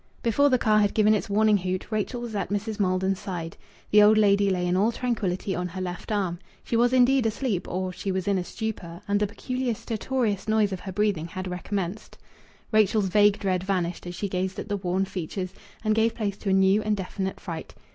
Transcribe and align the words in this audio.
Before 0.23 0.49
the 0.49 0.57
car 0.57 0.79
had 0.79 0.95
given 0.95 1.13
its 1.13 1.29
warning 1.29 1.57
hoot 1.57 1.91
Rachel 1.91 2.21
was 2.21 2.33
at 2.33 2.49
Mrs. 2.49 2.79
Maldon's 2.79 3.19
side. 3.19 3.55
The 3.91 4.01
old 4.01 4.17
lady 4.17 4.49
lay 4.49 4.65
in 4.65 4.75
all 4.75 4.91
tranquillity 4.91 5.53
on 5.53 5.67
her 5.67 5.79
left 5.79 6.11
arm. 6.11 6.39
She 6.63 6.75
was 6.75 6.91
indeed 6.91 7.27
asleep, 7.27 7.67
or 7.67 7.93
she 7.93 8.11
was 8.11 8.27
in 8.27 8.39
a 8.39 8.43
stupor, 8.43 9.01
and 9.07 9.19
the 9.19 9.27
peculiar 9.27 9.75
stertorous 9.75 10.47
noise 10.47 10.71
of 10.71 10.79
her 10.79 10.91
breathing 10.91 11.27
had 11.27 11.47
recommenced. 11.47 12.17
Rachel's 12.71 13.09
vague 13.09 13.37
dread 13.37 13.63
vanished 13.63 14.07
as 14.07 14.15
she 14.15 14.27
gazed 14.27 14.57
at 14.57 14.69
the 14.69 14.77
worn 14.77 15.05
features, 15.05 15.53
and 15.83 15.93
gave 15.93 16.15
place 16.15 16.35
to 16.37 16.49
a 16.49 16.53
new 16.53 16.81
and 16.81 16.97
definite 16.97 17.39
fright. 17.39 17.75